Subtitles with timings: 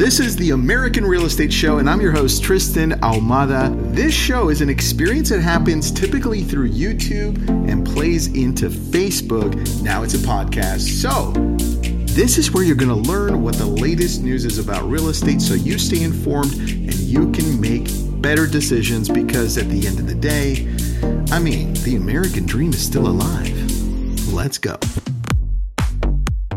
[0.00, 3.94] This is the American Real Estate Show, and I'm your host, Tristan Ahumada.
[3.94, 9.54] This show is an experience that happens typically through YouTube and plays into Facebook.
[9.82, 10.88] Now it's a podcast.
[11.02, 11.32] So,
[12.14, 15.42] this is where you're going to learn what the latest news is about real estate
[15.42, 17.90] so you stay informed and you can make
[18.22, 20.66] better decisions because at the end of the day,
[21.30, 23.52] I mean, the American dream is still alive.
[24.32, 24.78] Let's go.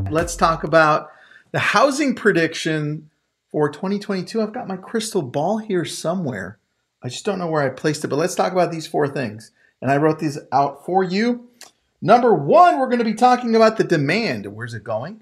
[0.10, 1.10] Let's talk about
[1.52, 3.10] the housing prediction
[3.54, 4.42] for 2022.
[4.42, 6.58] I've got my crystal ball here somewhere.
[7.04, 9.52] I just don't know where I placed it, but let's talk about these four things.
[9.80, 11.50] And I wrote these out for you.
[12.02, 14.48] Number one, we're going to be talking about the demand.
[14.48, 15.22] Where's it going?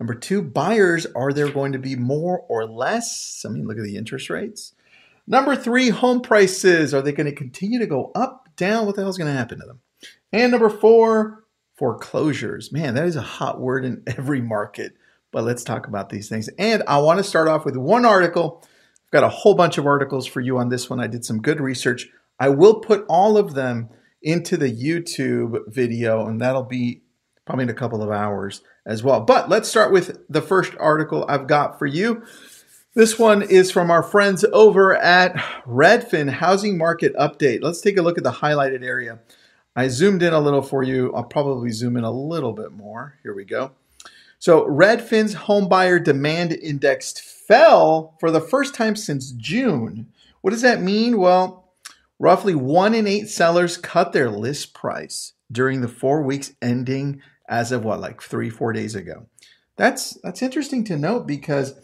[0.00, 3.44] Number two, buyers, are there going to be more or less?
[3.46, 4.74] I mean, look at the interest rates.
[5.24, 6.92] Number three, home prices.
[6.92, 8.86] Are they going to continue to go up, down?
[8.86, 9.80] What the hell is going to happen to them?
[10.32, 11.44] And number four,
[11.76, 12.72] foreclosures.
[12.72, 14.94] Man, that is a hot word in every market.
[15.32, 16.48] But let's talk about these things.
[16.58, 18.62] And I want to start off with one article.
[18.62, 21.00] I've got a whole bunch of articles for you on this one.
[21.00, 22.08] I did some good research.
[22.38, 23.90] I will put all of them
[24.22, 27.02] into the YouTube video, and that'll be
[27.46, 29.20] probably in a couple of hours as well.
[29.20, 32.24] But let's start with the first article I've got for you.
[32.94, 37.62] This one is from our friends over at Redfin Housing Market Update.
[37.62, 39.20] Let's take a look at the highlighted area.
[39.76, 41.12] I zoomed in a little for you.
[41.14, 43.14] I'll probably zoom in a little bit more.
[43.22, 43.72] Here we go.
[44.40, 47.12] So Redfin's homebuyer demand index
[47.46, 50.08] fell for the first time since June.
[50.40, 51.18] What does that mean?
[51.18, 51.74] Well,
[52.18, 57.70] roughly one in eight sellers cut their list price during the four weeks ending as
[57.70, 59.26] of what, like three, four days ago.
[59.76, 61.74] That's that's interesting to note because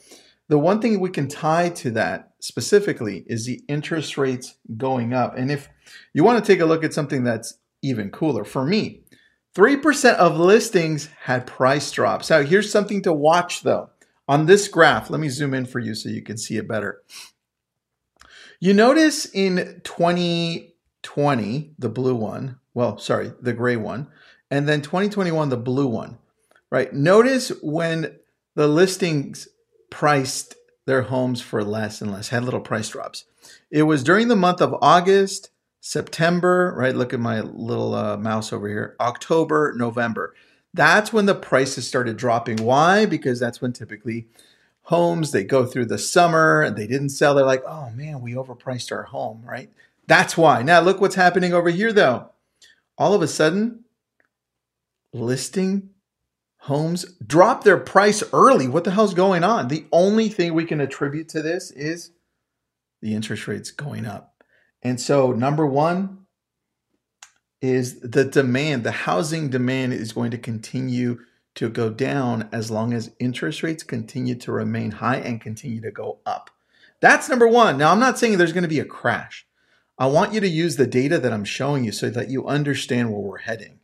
[0.48, 5.36] the one thing we can tie to that specifically is the interest rates going up.
[5.36, 5.68] And if
[6.14, 9.02] you want to take a look at something that's even cooler, for me,
[9.56, 12.28] 3% of listings had price drops.
[12.28, 13.88] Now, here's something to watch though.
[14.28, 17.00] On this graph, let me zoom in for you so you can see it better.
[18.60, 24.08] You notice in 2020, the blue one, well, sorry, the gray one,
[24.50, 26.18] and then 2021, the blue one,
[26.68, 26.92] right?
[26.92, 28.18] Notice when
[28.56, 29.48] the listings
[29.88, 33.24] priced their homes for less and less, had little price drops.
[33.70, 35.48] It was during the month of August
[35.86, 36.96] September, right?
[36.96, 38.96] Look at my little uh, mouse over here.
[38.98, 40.34] October, November.
[40.74, 42.56] That's when the prices started dropping.
[42.56, 43.06] Why?
[43.06, 44.26] Because that's when typically
[44.82, 47.36] homes they go through the summer and they didn't sell.
[47.36, 49.70] They're like, oh man, we overpriced our home, right?
[50.08, 50.62] That's why.
[50.62, 52.30] Now look what's happening over here though.
[52.98, 53.84] All of a sudden,
[55.12, 55.90] listing
[56.62, 58.66] homes drop their price early.
[58.66, 59.68] What the hell's going on?
[59.68, 62.10] The only thing we can attribute to this is
[63.00, 64.35] the interest rates going up.
[64.86, 66.26] And so, number one
[67.60, 71.18] is the demand, the housing demand is going to continue
[71.56, 75.90] to go down as long as interest rates continue to remain high and continue to
[75.90, 76.50] go up.
[77.00, 77.76] That's number one.
[77.76, 79.44] Now, I'm not saying there's going to be a crash.
[79.98, 83.10] I want you to use the data that I'm showing you so that you understand
[83.10, 83.80] where we're heading,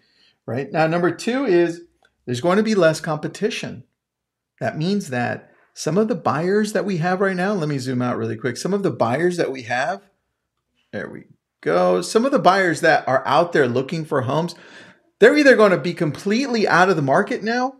[0.46, 0.70] right?
[0.70, 1.82] Now, number two is
[2.26, 3.82] there's going to be less competition.
[4.60, 8.02] That means that some of the buyers that we have right now, let me zoom
[8.02, 8.56] out really quick.
[8.56, 10.02] Some of the buyers that we have
[10.92, 11.24] there we
[11.62, 12.02] go.
[12.02, 14.54] Some of the buyers that are out there looking for homes,
[15.18, 17.76] they're either going to be completely out of the market now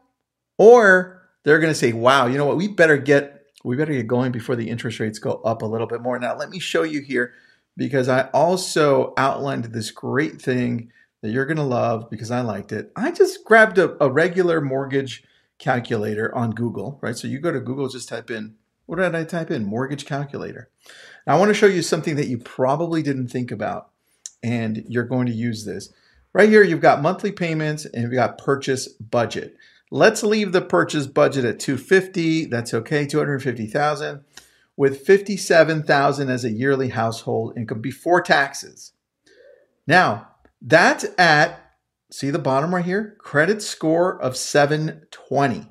[0.59, 2.57] or they're going to say, "Wow, you know what?
[2.57, 5.87] We better get we better get going before the interest rates go up a little
[5.87, 7.35] bit more." Now, let me show you here
[7.77, 10.91] because I also outlined this great thing
[11.23, 12.91] that you're going to love because I liked it.
[12.97, 15.25] I just grabbed a, a regular mortgage
[15.59, 17.17] calculator on Google, right?
[17.17, 18.57] So you go to Google, just type in
[18.87, 19.65] what did I type in?
[19.65, 20.69] Mortgage calculator.
[21.27, 23.91] Now, I want to show you something that you probably didn't think about,
[24.43, 25.93] and you're going to use this.
[26.33, 29.57] Right here, you've got monthly payments and you've got purchase budget.
[29.91, 32.47] Let's leave the purchase budget at 250.
[32.47, 34.25] That's okay, 250,000
[34.77, 38.93] with 57,000 as a yearly household income before taxes.
[39.87, 40.29] Now,
[40.61, 41.63] that's at
[42.11, 45.67] see the bottom right here, credit score of 720.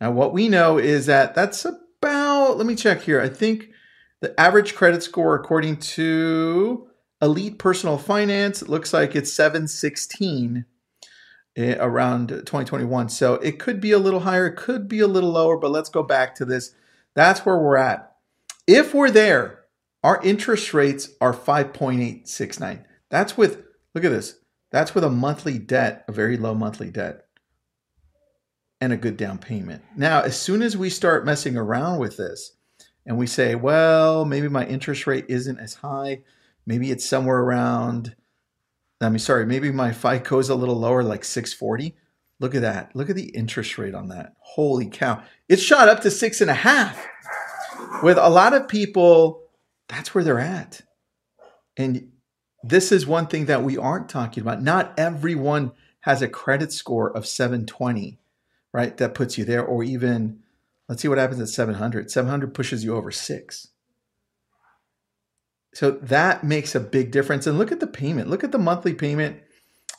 [0.00, 1.80] Now, what we know is that that's about,
[2.58, 3.20] let me check here.
[3.20, 3.70] I think
[4.20, 6.88] the average credit score, according to
[7.22, 10.64] Elite Personal Finance, it looks like it's 716
[11.56, 13.08] eh, around 2021.
[13.08, 15.88] So it could be a little higher, it could be a little lower, but let's
[15.88, 16.74] go back to this.
[17.14, 18.16] That's where we're at.
[18.66, 19.64] If we're there,
[20.02, 22.84] our interest rates are 5.869.
[23.08, 23.62] That's with,
[23.94, 24.40] look at this,
[24.70, 27.27] that's with a monthly debt, a very low monthly debt,
[28.80, 29.82] and a good down payment.
[29.96, 32.52] Now, as soon as we start messing around with this,
[33.08, 36.22] and we say, well, maybe my interest rate isn't as high.
[36.66, 38.14] Maybe it's somewhere around,
[39.00, 41.96] I mean, sorry, maybe my FICO is a little lower, like 640.
[42.38, 42.94] Look at that.
[42.94, 44.34] Look at the interest rate on that.
[44.40, 45.22] Holy cow.
[45.48, 47.04] It shot up to six and a half.
[48.02, 49.42] With a lot of people,
[49.88, 50.82] that's where they're at.
[51.78, 52.12] And
[52.62, 54.62] this is one thing that we aren't talking about.
[54.62, 58.18] Not everyone has a credit score of 720,
[58.72, 58.96] right?
[58.96, 60.40] That puts you there, or even,
[60.88, 62.10] let's see what happens at 700.
[62.10, 63.68] 700 pushes you over six.
[65.74, 67.46] So that makes a big difference.
[67.46, 68.28] And look at the payment.
[68.28, 69.40] Look at the monthly payment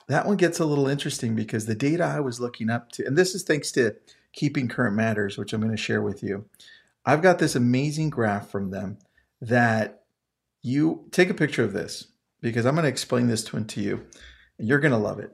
[0.08, 3.17] that one gets a little interesting because the data I was looking up to, and
[3.17, 3.96] this is thanks to
[4.32, 6.46] Keeping Current Matters, which I'm going to share with you.
[7.06, 8.99] I've got this amazing graph from them
[9.41, 10.02] that
[10.62, 12.08] you take a picture of this
[12.41, 14.06] because I'm going to explain this to, to you.
[14.58, 15.31] You're going to love it.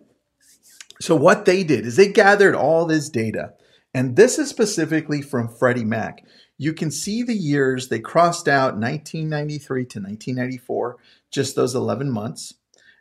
[1.00, 3.54] So, what they did is they gathered all this data,
[3.94, 6.24] and this is specifically from Freddie Mac.
[6.58, 10.96] You can see the years they crossed out 1993 to 1994,
[11.30, 12.54] just those 11 months.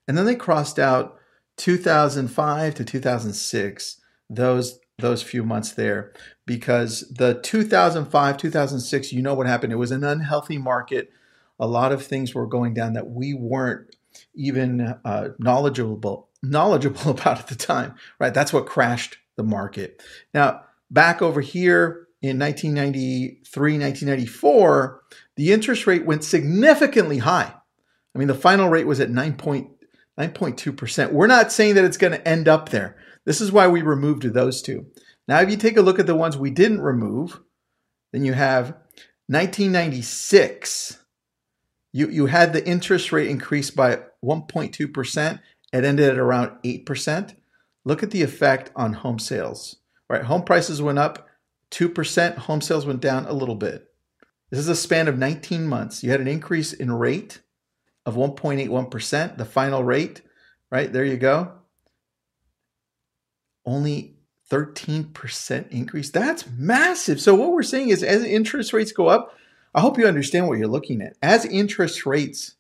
[0.08, 1.19] And then they crossed out
[1.60, 6.12] 2005 to 2006, those those few months there
[6.46, 9.74] because the 2005 2006 you know what happened?
[9.74, 11.12] It was an unhealthy market.
[11.60, 13.96] A lot of things were going down that we weren't
[14.34, 18.34] even uh, knowledgeable knowledgeable about at the time right?
[18.34, 20.02] That's what crashed the market.
[20.34, 25.02] Now back over here in 1993 1994
[25.36, 27.54] the interest rate went significantly high.
[28.16, 29.10] I mean the final rate was at
[30.20, 33.82] 9.2% we're not saying that it's going to end up there this is why we
[33.82, 34.86] removed those two
[35.28, 37.40] now if you take a look at the ones we didn't remove
[38.12, 38.76] then you have
[39.28, 41.00] 1996
[41.92, 45.40] you, you had the interest rate increase by 1.2%.
[45.74, 47.36] It ended at around 8%.
[47.86, 49.78] Look at the effect on home sales.
[50.10, 51.28] Right, home prices went up
[51.72, 53.86] 2%, home sales went down a little bit.
[54.50, 56.04] This is a span of 19 months.
[56.04, 57.42] You had an increase in rate
[58.06, 60.22] of 1.81%, the final rate,
[60.72, 60.92] right?
[60.92, 61.54] There you go.
[63.66, 64.16] Only
[64.50, 66.10] 13% increase.
[66.10, 67.22] That's massive.
[67.22, 69.36] So, what we're saying is as interest rates go up,
[69.76, 71.16] I hope you understand what you're looking at.
[71.22, 72.56] As interest rates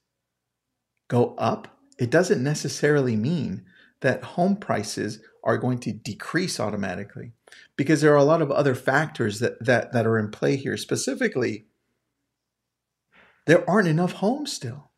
[1.07, 3.65] go up, it doesn't necessarily mean
[4.01, 7.31] that home prices are going to decrease automatically
[7.75, 10.77] because there are a lot of other factors that, that, that are in play here.
[10.77, 11.65] Specifically,
[13.47, 14.88] there aren't enough homes still.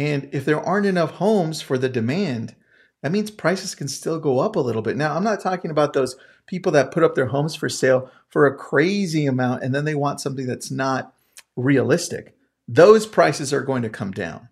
[0.00, 2.54] And if there aren't enough homes for the demand,
[3.02, 4.96] that means prices can still go up a little bit.
[4.96, 6.16] Now, I'm not talking about those
[6.46, 9.94] people that put up their homes for sale for a crazy amount and then they
[9.94, 11.12] want something that's not
[11.54, 12.34] realistic.
[12.66, 14.48] Those prices are going to come down.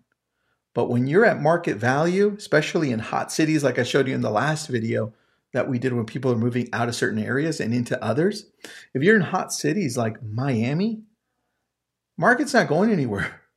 [0.75, 4.21] But when you're at market value, especially in hot cities like I showed you in
[4.21, 5.13] the last video
[5.53, 8.45] that we did when people are moving out of certain areas and into others,
[8.93, 11.01] if you're in hot cities like Miami,
[12.17, 13.41] market's not going anywhere.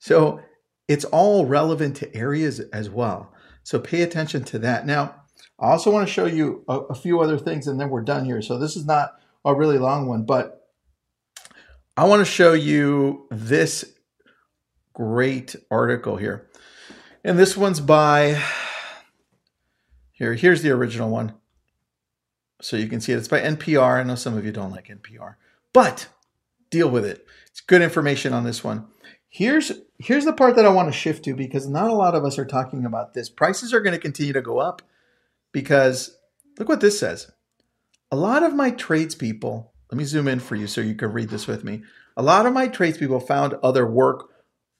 [0.00, 0.40] So
[0.88, 3.32] it's all relevant to areas as well.
[3.62, 4.86] So pay attention to that.
[4.86, 5.14] Now,
[5.60, 8.24] I also want to show you a, a, few other things and then we're done
[8.24, 8.40] here.
[8.40, 9.10] So this is not
[9.44, 10.66] a really long one, but
[11.96, 13.84] I want to show you this
[14.94, 16.48] great article here.
[17.24, 18.42] And this one's by
[20.12, 20.34] here.
[20.34, 21.34] Here's the original one.
[22.62, 23.18] So you can see it.
[23.18, 24.00] It's by NPR.
[24.00, 25.34] I know some of you don't like NPR,
[25.72, 26.08] but
[26.70, 27.26] deal with it.
[27.48, 28.86] It's good information on this one.
[29.28, 32.24] Here's here's the part that I want to shift to because not a lot of
[32.24, 33.28] us are talking about this.
[33.28, 34.82] Prices are going to continue to go up
[35.52, 36.18] because
[36.58, 37.30] look what this says.
[38.10, 41.28] A lot of my tradespeople, let me zoom in for you so you can read
[41.28, 41.82] this with me.
[42.16, 44.30] A lot of my tradespeople found other work,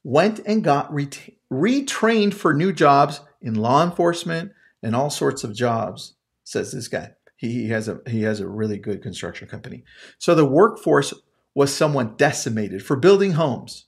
[0.02, 4.52] went and got ret- retrained for new jobs in law enforcement
[4.82, 6.14] and all sorts of jobs,
[6.44, 7.12] says this guy.
[7.36, 9.84] He has a he has a really good construction company.
[10.18, 11.12] So the workforce
[11.54, 13.87] was somewhat decimated for building homes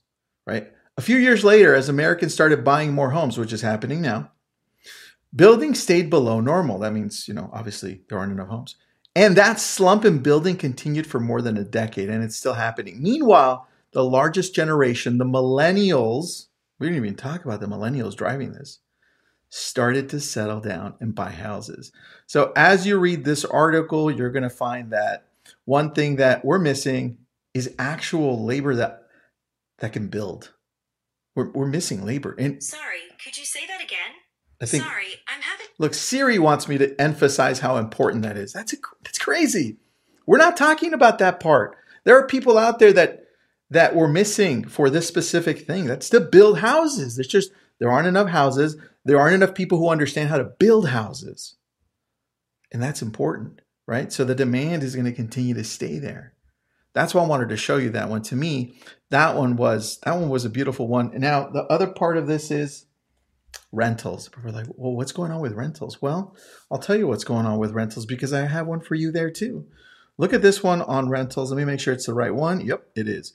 [0.50, 0.72] right?
[0.96, 4.32] A few years later, as Americans started buying more homes, which is happening now,
[5.34, 6.80] building stayed below normal.
[6.80, 8.74] That means, you know, obviously there aren't enough homes.
[9.14, 13.00] And that slump in building continued for more than a decade, and it's still happening.
[13.00, 16.46] Meanwhile, the largest generation, the millennials,
[16.78, 18.80] we didn't even talk about the millennials driving this.
[19.50, 21.92] started to settle down and buy houses.
[22.26, 25.26] So as you read this article, you're going to find that
[25.64, 27.18] one thing that we're missing
[27.52, 28.99] is actual labor that
[29.80, 30.52] that can build.
[31.34, 32.34] We're, we're missing labor.
[32.38, 33.98] And Sorry, could you say that again?
[34.60, 35.66] I think Sorry, I'm having.
[35.78, 38.52] Look, Siri wants me to emphasize how important that is.
[38.52, 39.78] That's a, that's crazy.
[40.26, 41.76] We're not talking about that part.
[42.04, 43.24] There are people out there that
[43.70, 45.86] that we're missing for this specific thing.
[45.86, 47.16] That's to build houses.
[47.16, 48.76] There's just there aren't enough houses.
[49.04, 51.56] There aren't enough people who understand how to build houses.
[52.72, 54.12] And that's important, right?
[54.12, 56.34] So the demand is going to continue to stay there.
[56.92, 58.22] That's why I wanted to show you that one.
[58.22, 58.80] To me,
[59.10, 61.12] that one was that one was a beautiful one.
[61.18, 62.86] Now the other part of this is
[63.72, 64.30] rentals.
[64.42, 66.02] We're like, well, what's going on with rentals?
[66.02, 66.36] Well,
[66.70, 69.30] I'll tell you what's going on with rentals because I have one for you there
[69.30, 69.66] too.
[70.18, 71.50] Look at this one on rentals.
[71.50, 72.60] Let me make sure it's the right one.
[72.60, 73.32] Yep, it is.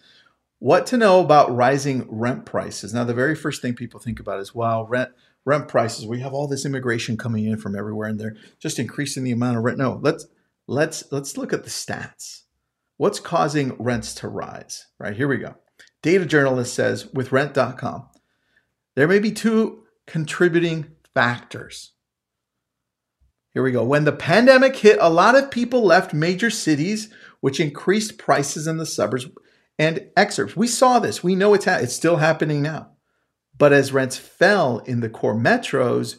[0.59, 2.93] What to know about rising rent prices?
[2.93, 5.11] Now, the very first thing people think about is, wow, rent
[5.43, 6.05] rent prices.
[6.05, 9.57] We have all this immigration coming in from everywhere, and they're just increasing the amount
[9.57, 9.77] of rent.
[9.77, 10.27] No, let's
[10.67, 12.43] let's let's look at the stats.
[12.97, 14.87] What's causing rents to rise?
[14.99, 15.55] Right here we go.
[16.01, 18.07] Data journalist says with Rent.com,
[18.95, 21.91] there may be two contributing factors.
[23.53, 23.83] Here we go.
[23.83, 28.77] When the pandemic hit, a lot of people left major cities, which increased prices in
[28.77, 29.27] the suburbs
[29.79, 30.55] and exurbs.
[30.55, 31.23] We saw this.
[31.23, 32.91] We know it's ha- it's still happening now.
[33.57, 36.17] But as rents fell in the core metros,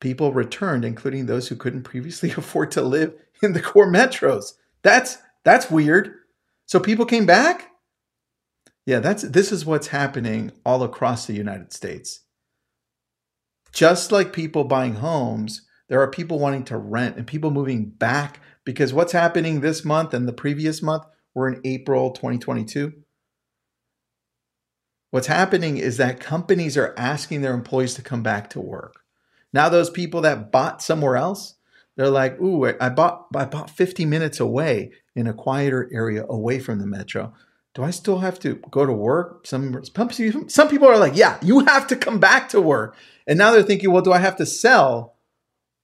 [0.00, 4.54] people returned, including those who couldn't previously afford to live in the core metros.
[4.82, 5.18] That's
[5.48, 6.14] that's weird.
[6.66, 7.70] So people came back?
[8.84, 12.20] Yeah, that's this is what's happening all across the United States.
[13.72, 18.40] Just like people buying homes, there are people wanting to rent and people moving back
[18.64, 22.92] because what's happening this month and the previous month, we're in April 2022.
[25.10, 29.00] What's happening is that companies are asking their employees to come back to work.
[29.54, 31.54] Now those people that bought somewhere else,
[31.98, 36.60] they're like, "Ooh, I bought I bought 50 minutes away in a quieter area away
[36.60, 37.34] from the metro.
[37.74, 41.60] Do I still have to go to work?" Some some people are like, "Yeah, you
[41.66, 42.94] have to come back to work."
[43.26, 45.16] And now they're thinking, "Well, do I have to sell?"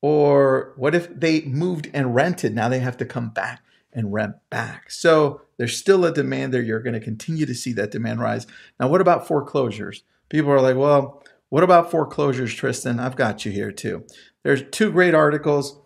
[0.00, 2.54] Or what if they moved and rented?
[2.54, 4.90] Now they have to come back and rent back.
[4.92, 6.62] So there's still a demand there.
[6.62, 8.47] You're going to continue to see that demand rise.
[8.78, 10.02] Now, what about foreclosures?
[10.28, 13.00] People are like, well, what about foreclosures, Tristan?
[13.00, 14.04] I've got you here too.
[14.42, 15.80] There's two great articles,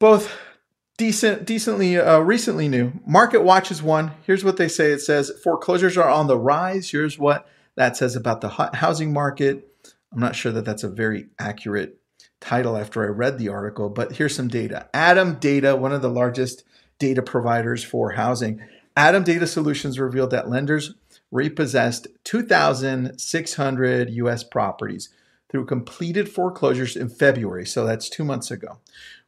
[0.00, 0.36] both
[0.96, 2.92] decent, decently, uh, recently new.
[3.06, 4.10] Market Watch is one.
[4.26, 4.90] Here's what they say.
[4.90, 6.90] It says foreclosures are on the rise.
[6.90, 9.68] Here's what that says about the housing market.
[10.12, 12.00] I'm not sure that that's a very accurate
[12.40, 14.88] title after I read the article, but here's some data.
[14.92, 16.64] ATTOM Data, one of the largest
[16.98, 18.60] data providers for housing.
[18.96, 20.94] ATTOM Data Solutions revealed that lenders
[21.30, 25.10] repossessed 2,600 US properties
[25.50, 27.66] through completed foreclosures in February.
[27.66, 28.78] So that's two months ago,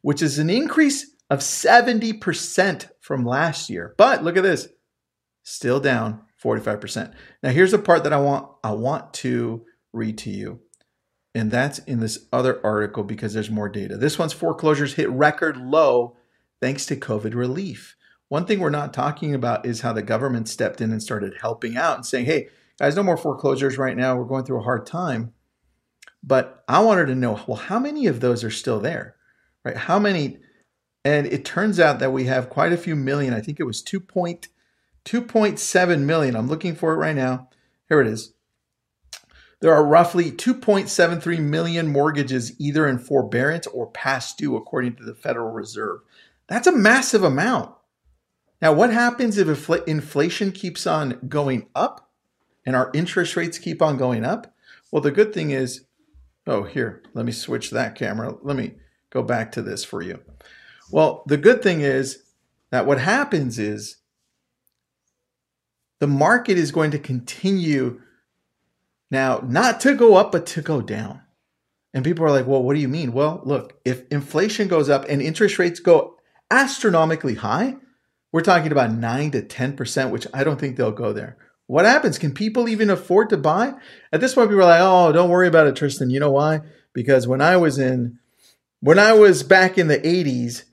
[0.02, 3.95] which is an increase of 70% from last year.
[3.97, 4.69] But look at this,
[5.43, 7.12] still down 45%.
[7.43, 10.61] Now here's the part that I want I want to read to you.
[11.35, 13.97] And that's in this other article because there's more data.
[13.97, 16.17] This one's foreclosures hit record low
[16.61, 17.97] thanks to COVID relief.
[18.29, 21.76] One thing we're not talking about is how the government stepped in and started helping
[21.76, 22.49] out and saying, hey,
[22.79, 24.17] guys, no more foreclosures right now.
[24.17, 25.33] We're going through a hard time.
[26.23, 29.17] But I wanted to know, well, how many of those are still there?
[29.64, 29.76] Right?
[29.76, 30.38] How many?
[31.05, 33.35] And it turns out that we have quite a few million.
[33.35, 34.00] I think it was 2.
[34.00, 36.37] 2.7 million.
[36.37, 37.49] I'm looking for it right now.
[37.88, 38.33] Here it is.
[39.61, 45.14] There are roughly 2.73 million mortgages either in forbearance or past due, according to the
[45.14, 46.00] Federal Reserve.
[46.49, 47.75] That's a massive amount.
[48.61, 52.11] Now, what happens if infl- inflation keeps on going up
[52.67, 54.55] and our interest rates keep on going up?
[54.91, 55.85] Well, the good thing is,
[56.47, 58.35] oh, here, let me switch that camera.
[58.43, 58.75] Let me
[59.11, 60.21] go back to this for you.
[60.91, 62.23] Well, the good thing is
[62.71, 63.99] that what happens is
[66.01, 68.01] the market is going to continue
[69.11, 71.21] now not to go up, but to go down.
[71.95, 73.13] And people are like, well, what do you mean?
[73.13, 76.17] Well, look, if inflation goes up and interest rates go
[76.53, 77.77] astronomically high.
[78.31, 81.37] We're talking about 9 to 10%, which I don't think they'll go there.
[81.73, 82.19] What happens?
[82.19, 83.73] Can people even afford to buy?
[84.12, 86.11] At this point, people are like, oh, don't worry about it, Tristan.
[86.11, 86.61] You know why?
[86.93, 88.19] Because when I was in,
[88.81, 90.64] when I was back in the 80s,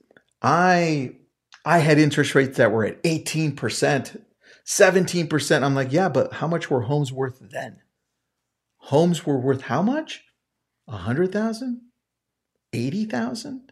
[0.41, 1.15] I
[1.63, 4.21] I had interest rates that were at 18%,
[4.65, 5.63] 17%.
[5.63, 7.77] I'm like, yeah, but how much were homes worth then?
[8.79, 10.25] Homes were worth how much?
[10.85, 11.79] A hundred thousand?
[12.73, 13.71] Eighty thousand?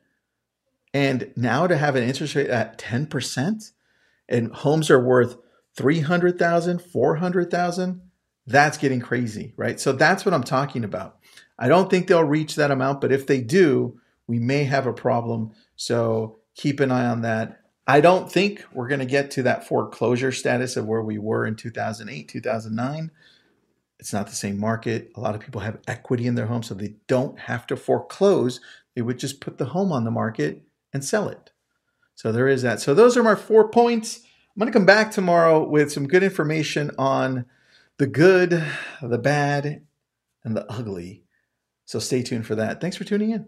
[0.94, 3.72] And now to have an interest rate at 10%
[4.30, 5.36] and homes are worth
[5.78, 8.02] 300,000, 400,000,
[8.48, 9.80] that's getting crazy, right?
[9.80, 11.20] So that's what I'm talking about.
[11.60, 14.94] I don't think they'll reach that amount, but if they do, we may have a
[14.94, 15.52] problem.
[15.76, 17.62] So keep an eye on that.
[17.86, 21.46] I don't think we're going to get to that foreclosure status of where we were
[21.46, 23.12] in 2008, 2009.
[24.00, 25.12] It's not the same market.
[25.16, 28.60] A lot of people have equity in their home, so they don't have to foreclose.
[28.96, 31.52] They would just put the home on the market and sell it.
[32.16, 32.82] So there is that.
[32.82, 34.22] So those are my four points.
[34.58, 37.46] I'm going to come back tomorrow with some good information on
[38.00, 38.64] the good,
[39.04, 39.84] the bad,
[40.44, 41.22] and the ugly.
[41.86, 42.82] So stay tuned for that.
[42.82, 43.46] Thanks for tuning in.